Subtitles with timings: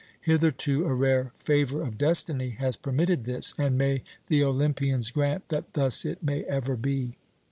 [0.21, 5.73] Hitherto a rare favour of destiny has permitted this, and may the Olympians grant that
[5.73, 7.17] thus it may ever be!"